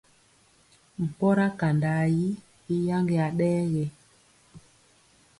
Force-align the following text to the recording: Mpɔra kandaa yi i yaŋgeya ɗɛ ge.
Mpɔra 1.05 1.45
kandaa 1.59 2.03
yi 2.15 2.27
i 2.73 2.75
yaŋgeya 2.87 3.27
ɗɛ 3.37 3.49
ge. 3.73 3.85